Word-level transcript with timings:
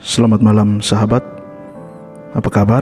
Selamat 0.00 0.40
malam 0.40 0.80
sahabat. 0.80 1.20
Apa 2.32 2.48
kabar? 2.48 2.80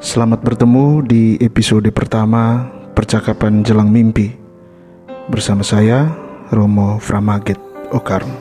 Selamat 0.00 0.40
bertemu 0.40 1.04
di 1.04 1.36
episode 1.44 1.84
pertama 1.92 2.72
Percakapan 2.96 3.60
Jelang 3.60 3.92
Mimpi. 3.92 4.32
Bersama 5.28 5.60
saya 5.60 6.08
Romo 6.48 6.96
Framaget 7.04 7.60
Okarm 7.92 8.32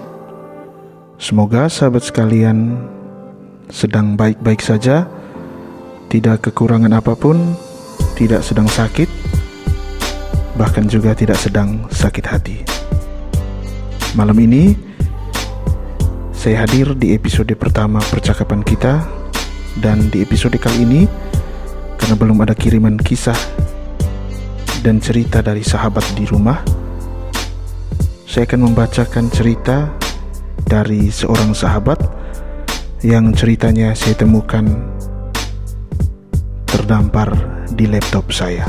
Semoga 1.19 1.67
sahabat 1.67 2.07
sekalian 2.07 2.79
sedang 3.67 4.15
baik-baik 4.15 4.63
saja 4.63 5.11
Tidak 6.07 6.39
kekurangan 6.39 6.95
apa 6.95 7.11
pun 7.19 7.59
Tidak 8.15 8.39
sedang 8.39 8.71
sakit 8.71 9.11
Bahkan 10.55 10.87
juga 10.87 11.11
tidak 11.11 11.35
sedang 11.35 11.91
sakit 11.91 12.23
hati. 12.23 12.57
Malam 14.15 14.39
ini 14.47 14.88
saya 16.49 16.65
hadir 16.65 16.97
di 16.97 17.13
episode 17.13 17.53
pertama 17.53 18.01
percakapan 18.09 18.65
kita 18.65 19.05
dan 19.85 20.09
di 20.09 20.25
episode 20.25 20.57
kali 20.57 20.81
ini 20.81 21.05
karena 21.93 22.17
belum 22.17 22.41
ada 22.41 22.57
kiriman 22.57 22.97
kisah 22.97 23.37
dan 24.81 24.97
cerita 24.97 25.45
dari 25.45 25.61
sahabat 25.61 26.01
di 26.17 26.25
rumah 26.25 26.57
saya 28.25 28.49
akan 28.49 28.65
membacakan 28.65 29.29
cerita 29.29 29.93
dari 30.65 31.13
seorang 31.13 31.53
sahabat 31.53 32.01
yang 33.05 33.29
ceritanya 33.29 33.93
saya 33.93 34.17
temukan 34.17 34.65
terdampar 36.65 37.29
di 37.77 37.85
laptop 37.85 38.25
saya. 38.33 38.65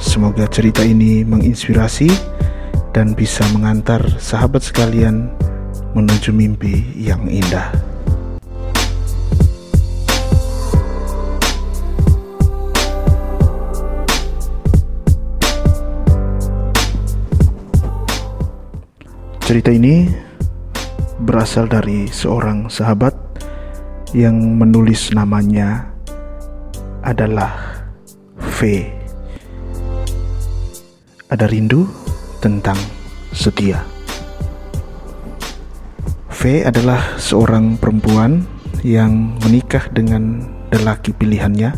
Semoga 0.00 0.48
cerita 0.48 0.80
ini 0.80 1.20
menginspirasi 1.20 2.08
dan 2.96 3.12
bisa 3.12 3.44
mengantar 3.52 4.00
sahabat 4.16 4.64
sekalian 4.64 5.35
menuju 5.96 6.28
mimpi 6.28 6.92
yang 6.92 7.24
indah. 7.24 7.72
Cerita 19.40 19.72
ini 19.72 20.12
berasal 21.24 21.64
dari 21.64 22.12
seorang 22.12 22.68
sahabat 22.68 23.16
yang 24.12 24.36
menulis 24.36 25.16
namanya 25.16 25.88
adalah 27.00 27.56
V. 28.36 28.84
Ada 31.32 31.48
rindu 31.48 31.88
tentang 32.44 32.76
setia. 33.32 33.95
Adalah 36.46 37.18
seorang 37.18 37.74
perempuan 37.74 38.46
yang 38.86 39.34
menikah 39.42 39.90
dengan 39.90 40.46
lelaki 40.70 41.10
pilihannya 41.10 41.74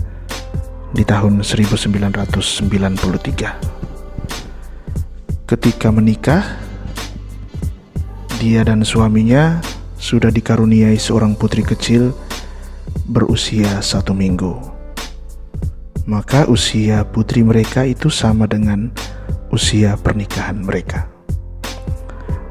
di 0.93 1.09
tahun 1.09 1.41
1993. 1.41 2.29
Ketika 5.49 5.89
menikah, 5.89 6.45
dia 8.37 8.61
dan 8.61 8.85
suaminya 8.85 9.57
sudah 9.97 10.29
dikaruniai 10.29 11.01
seorang 11.01 11.33
putri 11.33 11.65
kecil 11.65 12.13
berusia 13.09 13.81
satu 13.81 14.13
minggu. 14.13 14.53
Maka 16.05 16.45
usia 16.45 17.09
putri 17.09 17.41
mereka 17.41 17.89
itu 17.89 18.13
sama 18.13 18.45
dengan 18.45 18.93
usia 19.49 19.97
pernikahan 19.97 20.61
mereka. 20.61 21.18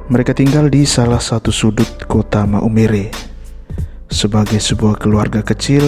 Mereka 0.08 0.32
tinggal 0.32 0.72
di 0.72 0.88
salah 0.88 1.20
satu 1.20 1.52
sudut 1.52 2.08
kota 2.08 2.48
Maumere 2.48 3.12
sebagai 4.08 4.56
sebuah 4.56 4.96
keluarga 5.04 5.44
kecil 5.44 5.84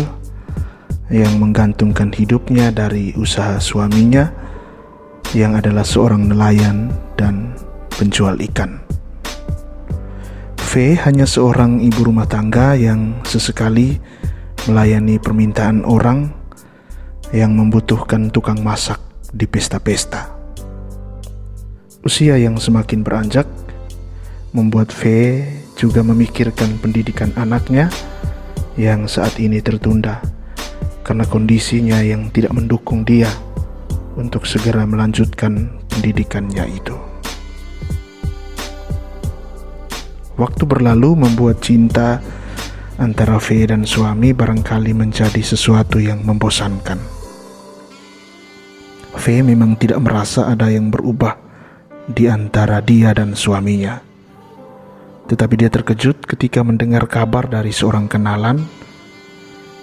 yang 1.07 1.39
menggantungkan 1.39 2.11
hidupnya 2.11 2.67
dari 2.67 3.15
usaha 3.15 3.55
suaminya 3.63 4.27
yang 5.31 5.55
adalah 5.55 5.87
seorang 5.87 6.27
nelayan 6.27 6.91
dan 7.15 7.55
penjual 7.95 8.35
ikan. 8.51 8.83
V 10.67 10.99
hanya 10.99 11.23
seorang 11.23 11.79
ibu 11.79 12.11
rumah 12.11 12.27
tangga 12.27 12.75
yang 12.75 13.23
sesekali 13.23 14.03
melayani 14.67 15.15
permintaan 15.15 15.87
orang 15.87 16.27
yang 17.31 17.55
membutuhkan 17.55 18.27
tukang 18.35 18.59
masak 18.67 18.99
di 19.31 19.47
pesta-pesta. 19.47 20.27
Usia 22.03 22.35
yang 22.35 22.59
semakin 22.59 22.99
beranjak 22.99 23.47
membuat 24.49 24.89
V 24.89 25.41
juga 25.77 26.01
memikirkan 26.01 26.81
pendidikan 26.81 27.29
anaknya 27.37 27.93
yang 28.73 29.05
saat 29.05 29.37
ini 29.37 29.61
tertunda 29.61 30.23
karena 31.05 31.25
kondisinya 31.25 32.01
yang 32.01 32.33
tidak 32.33 32.53
mendukung 32.53 33.05
dia 33.05 33.29
untuk 34.17 34.49
segera 34.49 34.85
melanjutkan 34.89 35.69
pendidikannya 35.89 36.65
itu. 36.69 36.97
Waktu 40.39 40.63
berlalu 40.63 41.19
membuat 41.19 41.59
cinta 41.59 42.23
antara 42.95 43.39
V 43.39 43.67
dan 43.67 43.83
suami 43.83 44.31
barangkali 44.31 44.95
menjadi 44.95 45.43
sesuatu 45.43 45.99
yang 45.99 46.23
membosankan. 46.23 46.99
V 49.19 49.25
memang 49.43 49.75
tidak 49.75 49.99
merasa 49.99 50.47
ada 50.47 50.71
yang 50.71 50.87
berubah 50.87 51.35
di 52.07 52.31
antara 52.31 52.79
dia 52.79 53.11
dan 53.11 53.35
suaminya 53.35 54.08
tetapi 55.29 55.61
dia 55.61 55.69
terkejut 55.69 56.25
ketika 56.25 56.65
mendengar 56.65 57.05
kabar 57.05 57.45
dari 57.45 57.69
seorang 57.69 58.09
kenalan 58.09 58.65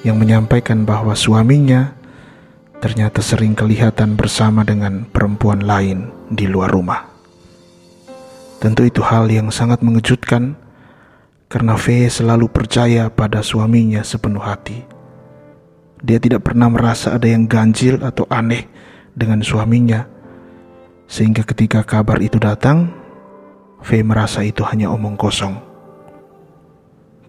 yang 0.02 0.18
menyampaikan 0.18 0.82
bahwa 0.82 1.14
suaminya 1.14 1.94
ternyata 2.82 3.22
sering 3.22 3.54
kelihatan 3.54 4.18
bersama 4.18 4.66
dengan 4.66 5.06
perempuan 5.06 5.62
lain 5.62 6.10
di 6.28 6.50
luar 6.50 6.74
rumah. 6.74 7.06
Tentu 8.58 8.82
itu 8.82 9.00
hal 9.06 9.30
yang 9.30 9.54
sangat 9.54 9.86
mengejutkan 9.86 10.58
karena 11.46 11.78
V 11.78 12.10
selalu 12.10 12.50
percaya 12.50 13.06
pada 13.06 13.38
suaminya 13.38 14.02
sepenuh 14.02 14.42
hati. 14.42 14.82
Dia 16.02 16.18
tidak 16.18 16.42
pernah 16.42 16.66
merasa 16.66 17.14
ada 17.14 17.30
yang 17.30 17.46
ganjil 17.46 18.02
atau 18.02 18.26
aneh 18.28 18.66
dengan 19.16 19.40
suaminya, 19.40 20.04
sehingga 21.08 21.46
ketika 21.46 21.80
kabar 21.86 22.20
itu 22.20 22.36
datang, 22.36 22.92
V 23.86 24.02
merasa 24.02 24.42
itu 24.42 24.66
hanya 24.66 24.90
omong 24.90 25.14
kosong. 25.14 25.54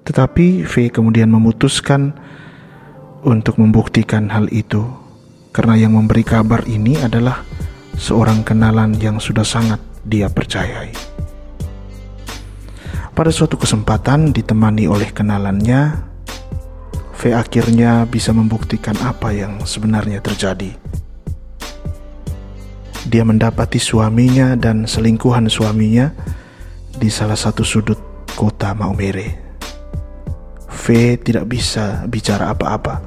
Tetapi 0.10 0.66
V 0.66 0.90
kemudian 0.90 1.30
memutuskan 1.30 2.18
untuk 3.22 3.62
membuktikan 3.62 4.26
hal 4.34 4.50
itu 4.50 4.82
karena 5.54 5.78
yang 5.78 5.94
memberi 5.94 6.26
kabar 6.26 6.66
ini 6.66 6.98
adalah 6.98 7.46
seorang 7.94 8.42
kenalan 8.42 8.98
yang 8.98 9.22
sudah 9.22 9.46
sangat 9.46 9.78
dia 10.02 10.34
percayai. 10.34 10.90
Pada 13.14 13.30
suatu 13.30 13.58
kesempatan 13.58 14.34
ditemani 14.34 14.90
oleh 14.90 15.14
kenalannya, 15.14 15.94
V 17.18 17.22
akhirnya 17.38 18.10
bisa 18.10 18.34
membuktikan 18.34 18.98
apa 19.06 19.30
yang 19.30 19.62
sebenarnya 19.62 20.26
terjadi. 20.26 20.74
Dia 23.06 23.24
mendapati 23.26 23.78
suaminya 23.78 24.58
dan 24.58 24.90
selingkuhan 24.90 25.50
suaminya 25.50 26.37
di 26.98 27.14
salah 27.14 27.38
satu 27.38 27.62
sudut 27.62 27.98
kota 28.34 28.74
Maumere. 28.74 29.46
V 30.68 30.86
tidak 31.22 31.46
bisa 31.46 32.10
bicara 32.10 32.50
apa-apa. 32.50 33.00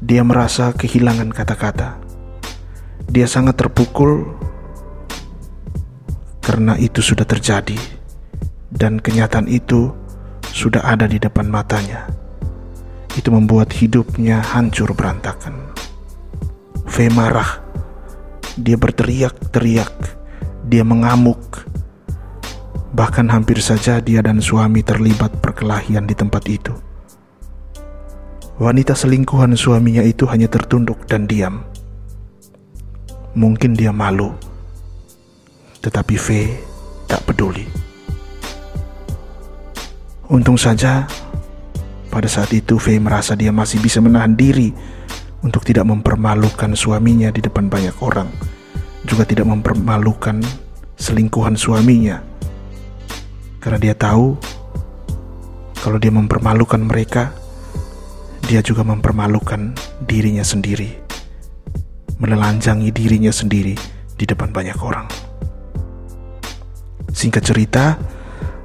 Dia 0.00 0.24
merasa 0.24 0.72
kehilangan 0.72 1.28
kata-kata. 1.30 2.00
Dia 3.12 3.28
sangat 3.28 3.60
terpukul 3.60 4.24
karena 6.42 6.74
itu 6.80 7.04
sudah 7.04 7.28
terjadi 7.28 7.76
dan 8.72 8.98
kenyataan 8.98 9.46
itu 9.46 9.92
sudah 10.48 10.80
ada 10.82 11.04
di 11.04 11.20
depan 11.20 11.46
matanya. 11.52 12.08
Itu 13.12 13.28
membuat 13.28 13.76
hidupnya 13.76 14.40
hancur 14.40 14.96
berantakan. 14.96 15.76
V 16.88 16.96
marah. 17.12 17.60
Dia 18.56 18.80
berteriak-teriak. 18.80 19.92
Dia 20.68 20.84
mengamuk 20.84 21.71
Bahkan 22.92 23.32
hampir 23.32 23.56
saja 23.56 24.04
dia 24.04 24.20
dan 24.20 24.44
suami 24.44 24.84
terlibat 24.84 25.32
perkelahian 25.40 26.04
di 26.04 26.12
tempat 26.12 26.44
itu. 26.44 26.76
Wanita 28.60 28.92
selingkuhan 28.92 29.56
suaminya 29.56 30.04
itu 30.04 30.28
hanya 30.28 30.44
tertunduk 30.44 31.08
dan 31.08 31.24
diam. 31.24 31.64
Mungkin 33.32 33.72
dia 33.72 33.96
malu, 33.96 34.36
tetapi 35.80 36.20
V 36.20 36.28
tak 37.08 37.24
peduli. 37.24 37.64
Untung 40.28 40.60
saja 40.60 41.08
pada 42.12 42.28
saat 42.28 42.52
itu 42.52 42.76
V 42.76 43.00
merasa 43.00 43.32
dia 43.32 43.48
masih 43.48 43.80
bisa 43.80 44.04
menahan 44.04 44.36
diri 44.36 44.68
untuk 45.40 45.64
tidak 45.64 45.88
mempermalukan 45.88 46.76
suaminya 46.76 47.32
di 47.32 47.40
depan 47.40 47.72
banyak 47.72 47.96
orang, 48.04 48.28
juga 49.08 49.24
tidak 49.24 49.48
mempermalukan 49.48 50.44
selingkuhan 51.00 51.56
suaminya 51.56 52.31
karena 53.62 53.78
dia 53.78 53.94
tahu 53.94 54.34
Kalau 55.82 55.98
dia 55.98 56.14
mempermalukan 56.14 56.78
mereka, 56.78 57.34
dia 58.46 58.62
juga 58.62 58.86
mempermalukan 58.86 59.74
dirinya 60.06 60.46
sendiri, 60.46 60.94
menelanjangi 62.22 62.94
dirinya 62.94 63.34
sendiri 63.34 63.74
di 64.14 64.22
depan 64.22 64.54
banyak 64.54 64.78
orang. 64.78 65.10
Singkat 67.10 67.42
cerita, 67.42 67.98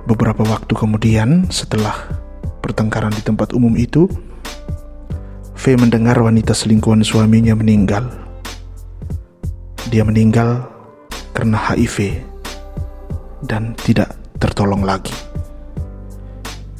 beberapa 0.06 0.46
waktu 0.46 0.78
kemudian 0.78 1.50
setelah 1.50 2.06
pertengkaran 2.62 3.10
di 3.18 3.26
tempat 3.26 3.50
umum 3.58 3.74
itu, 3.74 4.06
V 5.58 5.64
mendengar 5.74 6.22
wanita 6.22 6.54
selingkuhan 6.54 7.02
suaminya 7.02 7.58
meninggal. 7.58 8.14
Dia 9.90 10.06
meninggal 10.06 10.70
karena 11.34 11.58
HIV 11.58 12.22
dan 13.50 13.74
tidak 13.82 14.27
tertolong 14.38 14.86
lagi. 14.86 15.14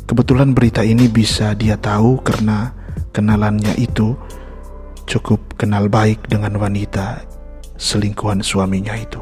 Kebetulan 0.08 0.56
berita 0.56 0.88
ini 0.88 1.12
bisa 1.12 1.52
dia 1.52 1.76
tahu 1.76 2.24
karena 2.24 2.72
kenalannya 3.12 3.76
itu 3.76 4.16
cukup 5.04 5.60
kenal 5.60 5.92
baik 5.92 6.32
dengan 6.32 6.56
wanita 6.56 7.28
selingkuhan 7.76 8.40
suaminya 8.40 8.96
itu. 8.96 9.20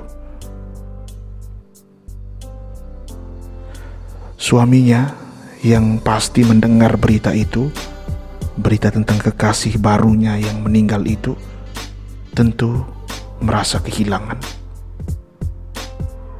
Suaminya 4.35 5.09
yang 5.65 5.97
pasti 5.97 6.45
mendengar 6.45 7.01
berita 7.01 7.33
itu, 7.33 7.73
berita 8.59 8.93
tentang 8.93 9.17
kekasih 9.17 9.81
barunya 9.81 10.37
yang 10.37 10.61
meninggal 10.61 11.01
itu, 11.09 11.33
tentu 12.37 12.85
merasa 13.41 13.81
kehilangan. 13.81 14.64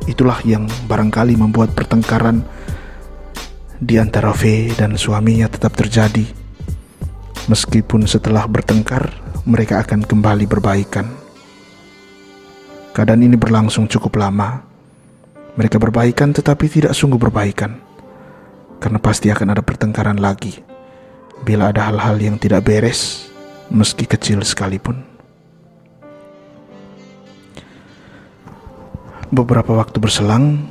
Itulah 0.05 0.37
yang 0.45 0.69
barangkali 0.85 1.33
membuat 1.33 1.73
pertengkaran 1.73 2.45
di 3.81 3.97
antara 3.97 4.31
V 4.31 4.69
dan 4.77 4.95
suaminya 4.95 5.49
tetap 5.49 5.73
terjadi. 5.73 6.25
Meskipun 7.49 8.05
setelah 8.05 8.45
bertengkar, 8.45 9.09
mereka 9.45 9.81
akan 9.81 10.05
kembali 10.05 10.45
berbaikan. 10.49 11.09
Keadaan 12.93 13.25
ini 13.25 13.37
berlangsung 13.37 13.85
cukup 13.89 14.17
lama. 14.17 14.61
Mereka 15.57 15.77
berbaikan 15.77 16.33
tetapi 16.33 16.65
tidak 16.69 16.93
sungguh 16.93 17.17
berbaikan. 17.19 17.77
Karena 18.81 18.99
pasti 19.01 19.33
akan 19.33 19.57
ada 19.57 19.61
pertengkaran 19.65 20.21
lagi. 20.21 20.61
Bila 21.45 21.69
ada 21.69 21.89
hal-hal 21.91 22.17
yang 22.21 22.37
tidak 22.39 22.65
beres, 22.65 23.29
meski 23.73 24.05
kecil 24.05 24.41
sekalipun. 24.41 25.14
Beberapa 29.35 29.75
waktu 29.75 29.99
berselang, 29.99 30.63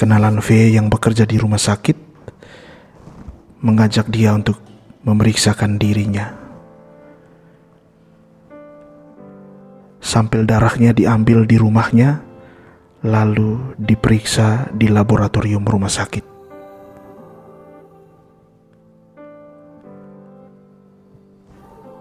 Kenalan 0.00 0.40
V 0.40 0.72
yang 0.72 0.88
bekerja 0.88 1.28
di 1.28 1.36
rumah 1.36 1.60
sakit 1.60 2.00
mengajak 3.60 4.08
dia 4.08 4.32
untuk 4.32 4.56
memeriksakan 5.04 5.76
dirinya. 5.76 6.32
Sampel 10.00 10.48
darahnya 10.48 10.96
diambil 10.96 11.44
di 11.44 11.60
rumahnya, 11.60 12.24
lalu 13.04 13.60
diperiksa 13.76 14.72
di 14.72 14.88
laboratorium 14.88 15.68
rumah 15.68 15.92
sakit. 15.92 16.24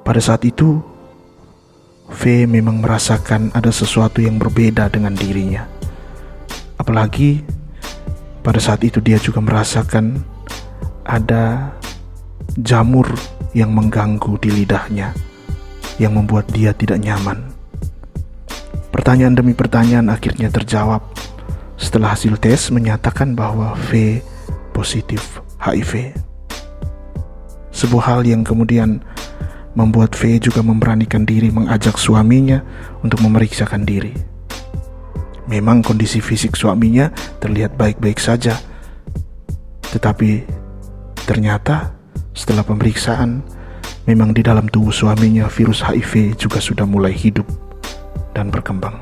Pada 0.08 0.22
saat 0.24 0.48
itu, 0.48 0.80
V 2.08 2.48
memang 2.48 2.80
merasakan 2.80 3.52
ada 3.52 3.72
sesuatu 3.72 4.24
yang 4.24 4.40
berbeda 4.40 4.88
dengan 4.88 5.12
dirinya. 5.12 5.68
Apalagi 6.80 7.44
pada 8.42 8.64
saat 8.64 8.84
itu 8.88 9.04
dia 9.04 9.20
juga 9.20 9.44
merasakan 9.44 10.24
ada 11.04 11.76
jamur 12.56 13.12
yang 13.52 13.76
mengganggu 13.76 14.40
di 14.40 14.50
lidahnya 14.64 15.12
yang 16.00 16.16
membuat 16.16 16.48
dia 16.54 16.72
tidak 16.72 17.02
nyaman. 17.04 17.52
Pertanyaan 18.94 19.36
demi 19.36 19.54
pertanyaan 19.54 20.08
akhirnya 20.08 20.48
terjawab 20.48 21.04
setelah 21.78 22.16
hasil 22.16 22.40
tes 22.42 22.72
menyatakan 22.74 23.38
bahwa 23.38 23.78
V 23.92 24.22
positif 24.74 25.42
HIV. 25.62 26.14
Sebuah 27.74 28.04
hal 28.16 28.22
yang 28.26 28.42
kemudian 28.42 29.06
membuat 29.78 30.18
V 30.18 30.42
juga 30.42 30.66
memberanikan 30.66 31.22
diri 31.22 31.54
mengajak 31.54 32.02
suaminya 32.02 32.66
untuk 33.06 33.22
memeriksakan 33.22 33.86
diri. 33.86 34.10
Memang 35.46 35.86
kondisi 35.86 36.18
fisik 36.18 36.58
suaminya 36.58 37.14
terlihat 37.38 37.78
baik-baik 37.78 38.18
saja. 38.18 38.58
Tetapi 39.94 40.44
ternyata 41.30 41.94
setelah 42.34 42.66
pemeriksaan, 42.66 43.46
memang 44.10 44.34
di 44.34 44.42
dalam 44.42 44.66
tubuh 44.66 44.92
suaminya 44.92 45.46
virus 45.46 45.86
HIV 45.86 46.42
juga 46.42 46.58
sudah 46.58 46.90
mulai 46.90 47.14
hidup 47.14 47.46
dan 48.34 48.50
berkembang. 48.50 48.98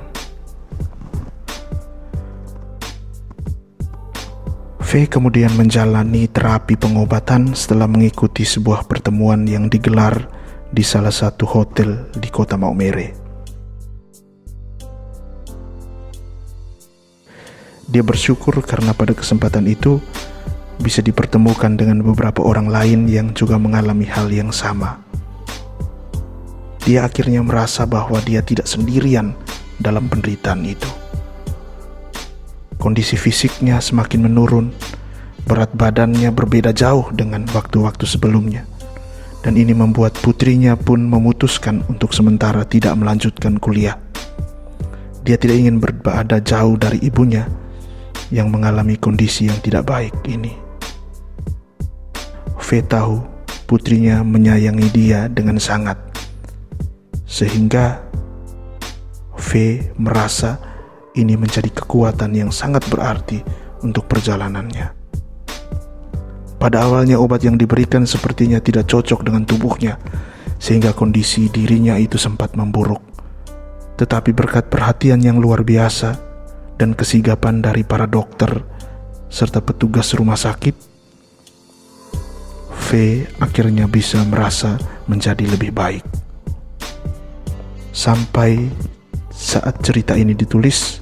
V 4.86 4.92
kemudian 5.10 5.50
menjalani 5.58 6.30
terapi 6.30 6.78
pengobatan 6.78 7.58
setelah 7.58 7.90
mengikuti 7.90 8.46
sebuah 8.46 8.86
pertemuan 8.86 9.50
yang 9.50 9.66
digelar 9.66 10.35
di 10.76 10.84
salah 10.84 11.16
satu 11.16 11.48
hotel 11.48 12.12
di 12.20 12.28
kota 12.28 12.60
Maumere. 12.60 13.16
Dia 17.88 18.04
bersyukur 18.04 18.60
karena 18.60 18.92
pada 18.92 19.16
kesempatan 19.16 19.72
itu 19.72 20.04
bisa 20.84 21.00
dipertemukan 21.00 21.80
dengan 21.80 22.04
beberapa 22.04 22.44
orang 22.44 22.68
lain 22.68 23.08
yang 23.08 23.32
juga 23.32 23.56
mengalami 23.56 24.04
hal 24.04 24.28
yang 24.28 24.52
sama. 24.52 25.00
Dia 26.84 27.08
akhirnya 27.08 27.40
merasa 27.40 27.88
bahwa 27.88 28.20
dia 28.20 28.44
tidak 28.44 28.68
sendirian 28.68 29.32
dalam 29.80 30.12
penderitaan 30.12 30.68
itu. 30.68 30.92
Kondisi 32.76 33.16
fisiknya 33.16 33.80
semakin 33.80 34.28
menurun, 34.28 34.76
berat 35.48 35.72
badannya 35.72 36.36
berbeda 36.36 36.76
jauh 36.76 37.08
dengan 37.16 37.48
waktu-waktu 37.56 38.04
sebelumnya. 38.04 38.75
Dan 39.46 39.62
ini 39.62 39.78
membuat 39.78 40.18
putrinya 40.26 40.74
pun 40.74 41.06
memutuskan 41.06 41.86
untuk 41.86 42.18
sementara 42.18 42.66
tidak 42.66 42.98
melanjutkan 42.98 43.62
kuliah. 43.62 43.94
Dia 45.22 45.38
tidak 45.38 45.62
ingin 45.62 45.78
berada 45.78 46.42
jauh 46.42 46.74
dari 46.74 46.98
ibunya, 47.06 47.46
yang 48.34 48.50
mengalami 48.50 48.98
kondisi 48.98 49.46
yang 49.46 49.62
tidak 49.62 49.86
baik 49.86 50.14
ini. 50.26 50.58
V 52.58 52.82
tahu 52.90 53.22
putrinya 53.70 54.26
menyayangi 54.26 54.90
dia 54.90 55.30
dengan 55.30 55.62
sangat, 55.62 56.02
sehingga 57.30 58.02
V 59.38 59.78
merasa 60.02 60.58
ini 61.14 61.38
menjadi 61.38 61.70
kekuatan 61.70 62.34
yang 62.34 62.50
sangat 62.50 62.82
berarti 62.90 63.46
untuk 63.86 64.10
perjalanannya. 64.10 65.05
Pada 66.66 66.82
awalnya 66.82 67.22
obat 67.22 67.46
yang 67.46 67.62
diberikan 67.62 68.10
sepertinya 68.10 68.58
tidak 68.58 68.90
cocok 68.90 69.22
dengan 69.22 69.46
tubuhnya, 69.46 70.02
sehingga 70.58 70.98
kondisi 70.98 71.46
dirinya 71.46 71.94
itu 71.94 72.18
sempat 72.18 72.58
memburuk. 72.58 73.06
Tetapi 74.02 74.34
berkat 74.34 74.74
perhatian 74.74 75.22
yang 75.22 75.38
luar 75.38 75.62
biasa, 75.62 76.18
dan 76.82 76.98
kesigapan 76.98 77.62
dari 77.62 77.86
para 77.86 78.10
dokter 78.10 78.50
serta 79.30 79.62
petugas 79.62 80.18
rumah 80.18 80.34
sakit, 80.34 80.74
V 82.74 82.90
akhirnya 83.38 83.86
bisa 83.86 84.26
merasa 84.26 84.82
menjadi 85.06 85.46
lebih 85.46 85.70
baik. 85.70 86.02
Sampai 87.94 88.74
saat 89.30 89.86
cerita 89.86 90.18
ini 90.18 90.34
ditulis, 90.34 90.98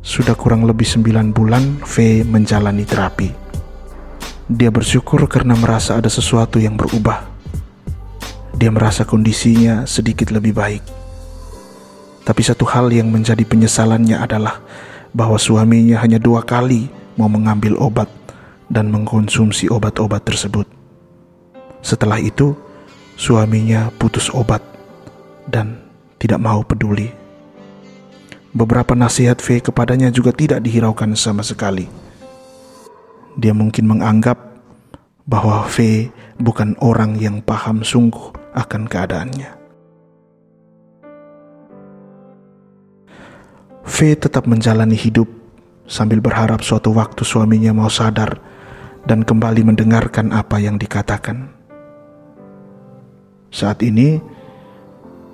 sudah 0.00 0.32
kurang 0.32 0.64
lebih 0.64 0.88
sembilan 0.88 1.28
bulan 1.28 1.84
V 1.84 2.24
menjalani 2.24 2.88
terapi. 2.88 3.41
Dia 4.52 4.68
bersyukur 4.68 5.24
karena 5.32 5.56
merasa 5.56 5.96
ada 5.96 6.12
sesuatu 6.12 6.60
yang 6.60 6.76
berubah. 6.76 7.24
Dia 8.52 8.68
merasa 8.68 9.08
kondisinya 9.08 9.88
sedikit 9.88 10.28
lebih 10.28 10.52
baik 10.52 11.02
tapi 12.22 12.42
satu 12.46 12.62
hal 12.66 12.90
yang 12.94 13.10
menjadi 13.10 13.42
penyesalannya 13.42 14.18
adalah 14.18 14.62
bahwa 15.10 15.36
suaminya 15.36 15.98
hanya 16.00 16.22
dua 16.22 16.46
kali 16.46 16.86
mau 17.18 17.26
mengambil 17.26 17.74
obat 17.76 18.06
dan 18.70 18.88
mengkonsumsi 18.88 19.68
obat-obat 19.68 20.22
tersebut. 20.22 20.64
Setelah 21.82 22.22
itu, 22.22 22.54
suaminya 23.18 23.90
putus 23.98 24.30
obat 24.30 24.62
dan 25.50 25.82
tidak 26.22 26.38
mau 26.38 26.62
peduli. 26.62 27.10
Beberapa 28.54 28.94
nasihat 28.94 29.42
V 29.42 29.58
kepadanya 29.58 30.14
juga 30.14 30.30
tidak 30.30 30.62
dihiraukan 30.62 31.18
sama 31.18 31.42
sekali. 31.42 31.90
Dia 33.36 33.56
mungkin 33.56 33.88
menganggap 33.88 34.36
bahwa 35.24 35.64
V 35.70 36.08
bukan 36.36 36.76
orang 36.82 37.16
yang 37.16 37.40
paham 37.40 37.80
sungguh 37.80 38.34
akan 38.52 38.84
keadaannya. 38.90 39.50
V 43.82 43.96
tetap 44.14 44.46
menjalani 44.46 44.94
hidup 44.94 45.26
sambil 45.88 46.22
berharap 46.22 46.62
suatu 46.62 46.94
waktu 46.94 47.26
suaminya 47.26 47.74
mau 47.74 47.90
sadar 47.90 48.38
dan 49.04 49.26
kembali 49.26 49.66
mendengarkan 49.66 50.30
apa 50.30 50.62
yang 50.62 50.78
dikatakan. 50.78 51.50
Saat 53.52 53.84
ini, 53.84 54.22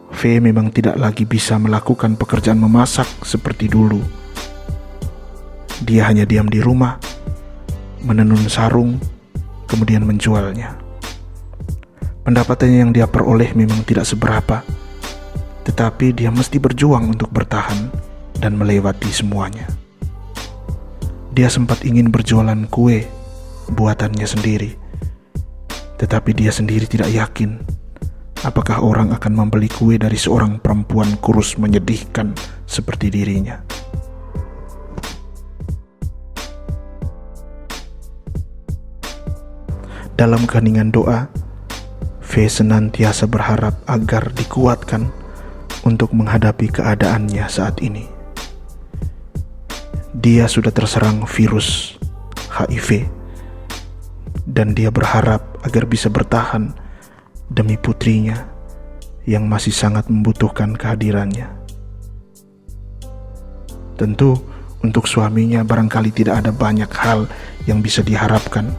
V 0.09 0.21
memang 0.41 0.73
tidak 0.73 0.97
lagi 0.97 1.29
bisa 1.29 1.61
melakukan 1.61 2.17
pekerjaan 2.17 2.59
memasak 2.59 3.07
seperti 3.23 3.69
dulu. 3.69 4.01
Dia 5.85 6.11
hanya 6.11 6.27
diam 6.27 6.49
di 6.51 6.59
rumah, 6.59 6.99
menenun 8.03 8.47
sarung, 8.47 8.99
kemudian 9.67 10.05
menjualnya. 10.05 10.75
Pendapatannya 12.25 12.79
yang 12.85 12.93
dia 12.93 13.09
peroleh 13.09 13.57
memang 13.57 13.83
tidak 13.89 14.05
seberapa, 14.05 14.61
tetapi 15.65 16.13
dia 16.13 16.29
mesti 16.29 16.61
berjuang 16.61 17.17
untuk 17.17 17.33
bertahan 17.33 17.89
dan 18.39 18.57
melewati 18.57 19.09
semuanya. 19.09 19.65
Dia 21.33 21.49
sempat 21.49 21.87
ingin 21.87 22.13
berjualan 22.13 22.59
kue 22.69 23.07
buatannya 23.73 24.27
sendiri, 24.27 24.77
tetapi 25.97 26.37
dia 26.37 26.53
sendiri 26.53 26.85
tidak 26.85 27.09
yakin 27.13 27.79
apakah 28.47 28.79
orang 28.83 29.11
akan 29.15 29.35
membeli 29.35 29.67
kue 29.67 29.99
dari 29.99 30.15
seorang 30.15 30.63
perempuan 30.63 31.19
kurus 31.19 31.59
menyedihkan 31.59 32.35
seperti 32.69 33.11
dirinya. 33.11 33.59
Dalam 40.19 40.51
keheningan 40.51 40.91
doa, 40.91 41.31
V 42.27 42.33
senantiasa 42.51 43.31
berharap 43.31 43.79
agar 43.87 44.35
dikuatkan 44.35 45.07
untuk 45.87 46.11
menghadapi 46.11 46.75
keadaannya 46.75 47.47
saat 47.47 47.79
ini. 47.79 48.11
Dia 50.19 50.51
sudah 50.51 50.75
terserang 50.75 51.23
virus 51.23 51.95
HIV 52.51 53.07
dan 54.43 54.75
dia 54.75 54.91
berharap 54.91 55.63
agar 55.63 55.87
bisa 55.87 56.11
bertahan 56.11 56.75
demi 57.47 57.79
putrinya 57.79 58.43
yang 59.23 59.47
masih 59.47 59.71
sangat 59.71 60.11
membutuhkan 60.11 60.75
kehadirannya. 60.75 61.47
Tentu, 63.95 64.35
untuk 64.83 65.07
suaminya 65.07 65.63
barangkali 65.63 66.11
tidak 66.11 66.43
ada 66.43 66.51
banyak 66.51 66.91
hal 66.91 67.31
yang 67.71 67.79
bisa 67.79 68.03
diharapkan, 68.03 68.75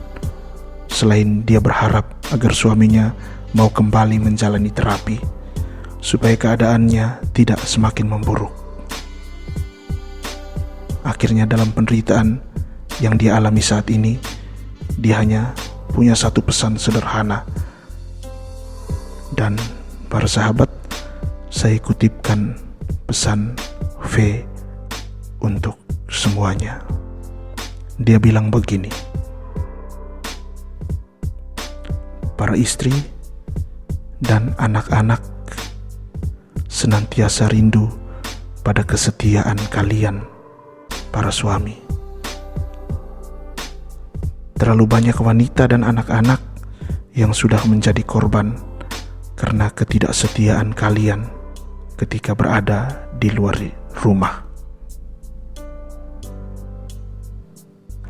selain 0.90 1.46
dia 1.46 1.62
berharap 1.62 2.18
agar 2.34 2.52
suaminya 2.52 3.14
mau 3.54 3.70
kembali 3.70 4.20
menjalani 4.20 4.74
terapi, 4.74 5.18
supaya 6.02 6.36
keadaannya 6.36 7.32
tidak 7.32 7.62
semakin 7.64 8.10
memburuk. 8.10 8.52
Akhirnya, 11.06 11.48
dalam 11.48 11.72
penderitaan 11.72 12.44
yang 13.00 13.16
dia 13.16 13.40
alami 13.40 13.64
saat 13.64 13.88
ini, 13.90 14.20
dia 15.00 15.24
hanya 15.24 15.56
punya 15.96 16.14
satu 16.14 16.44
pesan 16.44 16.76
sederhana 16.76 17.48
dan 19.40 19.56
para 20.12 20.28
sahabat, 20.28 20.68
saya 21.48 21.80
kutipkan 21.80 22.60
pesan 23.08 23.54
V 24.04 24.42
untuk 25.40 25.80
semuanya. 26.12 26.82
Dia 28.02 28.20
bilang 28.20 28.52
begini, 28.52 28.92
para 32.40 32.56
istri 32.56 32.96
dan 34.24 34.56
anak-anak 34.56 35.20
senantiasa 36.72 37.52
rindu 37.52 37.92
pada 38.64 38.88
kesetiaan 38.88 39.60
kalian, 39.68 40.24
para 41.12 41.36
suami. 41.36 41.76
Terlalu 44.56 44.88
banyak 44.88 45.20
wanita 45.20 45.68
dan 45.68 45.84
anak-anak 45.84 46.40
yang 47.12 47.36
sudah 47.36 47.60
menjadi 47.68 48.08
korban 48.08 48.56
karena 49.36 49.68
ketidaksetiaan 49.76 50.72
kalian 50.72 51.28
ketika 52.00 52.32
berada 52.32 53.04
di 53.20 53.36
luar 53.36 53.60
rumah. 54.00 54.48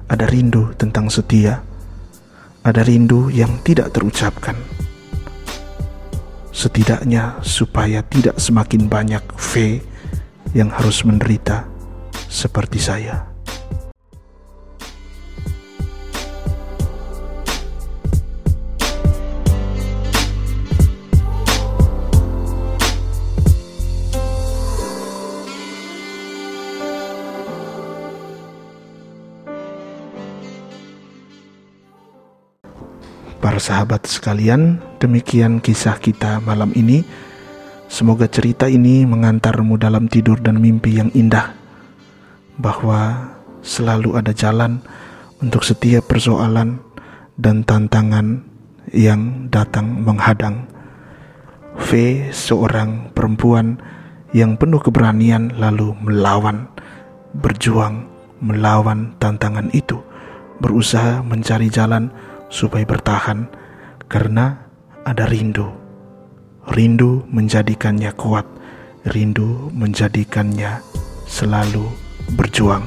Ada 0.05 0.25
rindu 0.29 0.74
tentang 0.77 1.09
setia, 1.09 1.65
ada 2.65 2.81
rindu 2.83 3.31
yang 3.31 3.61
tidak 3.63 3.95
terucapkan. 3.95 4.57
Setidaknya 6.49 7.39
supaya 7.39 8.03
tidak 8.03 8.35
semakin 8.41 8.91
banyak 8.91 9.23
V 9.37 9.79
yang 10.51 10.73
harus 10.73 11.05
menderita 11.07 11.69
seperti 12.27 12.81
saya. 12.81 13.28
Para 33.49 33.57
sahabat 33.57 34.05
sekalian, 34.05 34.77
demikian 35.01 35.57
kisah 35.57 35.97
kita 35.97 36.37
malam 36.37 36.69
ini. 36.77 37.01
Semoga 37.89 38.29
cerita 38.29 38.69
ini 38.69 39.09
mengantarmu 39.09 39.73
dalam 39.73 40.05
tidur 40.05 40.37
dan 40.37 40.61
mimpi 40.61 41.01
yang 41.01 41.09
indah, 41.17 41.57
bahwa 42.61 43.33
selalu 43.65 44.21
ada 44.21 44.37
jalan 44.37 44.85
untuk 45.41 45.65
setiap 45.65 46.05
persoalan 46.05 46.77
dan 47.41 47.65
tantangan 47.65 48.45
yang 48.93 49.49
datang 49.49 49.97
menghadang. 49.97 50.69
V, 51.73 52.29
seorang 52.29 53.09
perempuan 53.17 53.81
yang 54.29 54.61
penuh 54.61 54.77
keberanian, 54.77 55.57
lalu 55.57 55.97
melawan, 56.05 56.69
berjuang, 57.33 58.05
melawan 58.45 59.17
tantangan 59.17 59.73
itu, 59.73 59.97
berusaha 60.61 61.25
mencari 61.25 61.73
jalan 61.73 62.13
supaya 62.49 62.83
bertahan 62.83 63.45
karena 64.09 64.57
ada 65.05 65.29
rindu. 65.29 65.69
Rindu 66.69 67.25
menjadikannya 67.29 68.13
kuat, 68.13 68.45
rindu 69.09 69.73
menjadikannya 69.73 70.81
selalu 71.25 71.85
berjuang. 72.37 72.85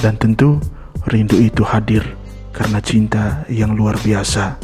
Dan 0.00 0.20
tentu 0.20 0.60
rindu 1.08 1.40
itu 1.40 1.64
hadir 1.64 2.04
karena 2.52 2.80
cinta 2.80 3.44
yang 3.48 3.72
luar 3.72 3.96
biasa. 4.00 4.56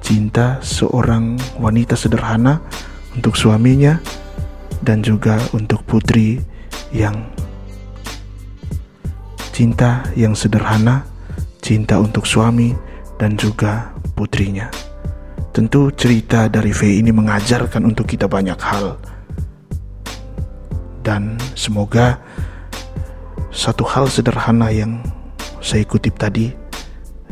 Cinta 0.00 0.60
seorang 0.60 1.36
wanita 1.60 1.96
sederhana 1.96 2.60
untuk 3.16 3.36
suaminya 3.36 4.00
dan 4.82 5.04
juga 5.04 5.38
untuk 5.54 5.84
putri 5.86 6.42
yang 6.90 7.14
cinta 9.54 10.02
yang 10.18 10.34
sederhana 10.34 11.11
cinta 11.62 11.96
untuk 12.02 12.26
suami 12.26 12.74
dan 13.16 13.38
juga 13.38 13.94
putrinya. 14.18 14.66
Tentu 15.54 15.94
cerita 15.94 16.50
dari 16.50 16.74
V 16.74 16.98
ini 16.98 17.14
mengajarkan 17.14 17.86
untuk 17.86 18.10
kita 18.10 18.26
banyak 18.26 18.58
hal. 18.58 18.98
Dan 21.06 21.38
semoga 21.54 22.18
satu 23.54 23.86
hal 23.86 24.10
sederhana 24.10 24.74
yang 24.74 24.98
saya 25.62 25.86
kutip 25.86 26.18
tadi 26.18 26.50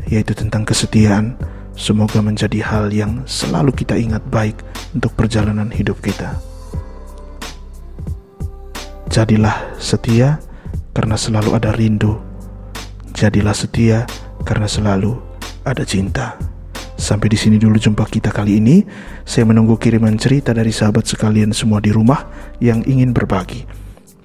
yaitu 0.07 0.31
tentang 0.31 0.63
kesetiaan 0.63 1.35
semoga 1.75 2.21
menjadi 2.23 2.61
hal 2.61 2.93
yang 2.93 3.25
selalu 3.25 3.73
kita 3.73 3.97
ingat 3.97 4.21
baik 4.29 4.59
untuk 4.95 5.11
perjalanan 5.17 5.67
hidup 5.73 5.99
kita. 5.99 6.37
Jadilah 9.11 9.75
setia 9.75 10.39
karena 10.95 11.19
selalu 11.19 11.57
ada 11.57 11.75
rindu. 11.75 12.15
Jadilah 13.11 13.51
setia 13.51 14.07
karena 14.43 14.67
selalu 14.69 15.17
ada 15.65 15.85
cinta. 15.85 16.37
Sampai 17.01 17.33
di 17.33 17.37
sini 17.37 17.57
dulu 17.57 17.81
jumpa 17.81 18.05
kita 18.05 18.29
kali 18.29 18.61
ini. 18.61 18.85
Saya 19.25 19.49
menunggu 19.49 19.73
kiriman 19.73 20.13
cerita 20.21 20.53
dari 20.53 20.69
sahabat 20.69 21.09
sekalian 21.09 21.49
semua 21.49 21.81
di 21.81 21.89
rumah 21.89 22.29
yang 22.61 22.85
ingin 22.85 23.09
berbagi. 23.09 23.65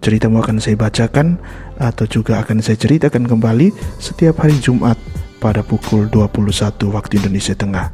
Ceritamu 0.05 0.45
akan 0.45 0.61
saya 0.61 0.77
bacakan 0.77 1.41
atau 1.81 2.05
juga 2.05 2.45
akan 2.45 2.61
saya 2.61 2.77
ceritakan 2.77 3.25
kembali 3.25 3.73
setiap 3.97 4.45
hari 4.45 4.61
Jumat 4.61 5.01
pada 5.41 5.65
pukul 5.65 6.13
21 6.13 6.53
waktu 6.93 7.13
Indonesia 7.17 7.57
Tengah. 7.57 7.89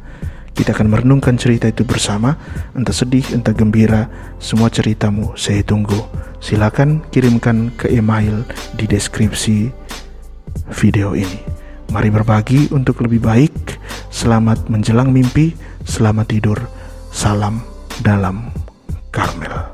Kita 0.53 0.75
akan 0.75 0.91
merenungkan 0.91 1.33
cerita 1.39 1.65
itu 1.65 1.81
bersama, 1.81 2.37
entah 2.77 2.93
sedih, 2.93 3.25
entah 3.33 3.55
gembira, 3.55 4.05
semua 4.37 4.69
ceritamu 4.69 5.33
saya 5.33 5.65
tunggu. 5.65 5.97
Silakan 6.43 7.01
kirimkan 7.09 7.73
ke 7.73 7.89
email 7.89 8.45
di 8.77 8.85
deskripsi 8.85 9.73
video 10.75 11.17
ini. 11.17 11.62
Mari 11.93 12.09
berbagi 12.09 12.73
untuk 12.73 13.05
lebih 13.05 13.21
baik. 13.21 13.77
Selamat 14.09 14.65
menjelang 14.65 15.13
mimpi, 15.13 15.53
selamat 15.85 16.25
tidur. 16.25 16.57
Salam 17.13 17.61
dalam 18.01 18.49
Karmel. 19.13 19.72